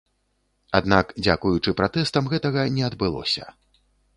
Аднак 0.79 1.11
дзякуючы 1.25 1.75
пратэстам 1.81 2.33
гэтага 2.35 2.61
не 2.79 2.83
адбылося. 2.89 3.45